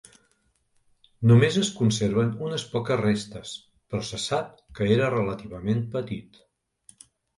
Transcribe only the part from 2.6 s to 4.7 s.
poques restes, però se sap